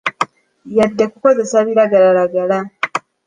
[0.77, 2.59] Yadde kukozesa biragalalagala.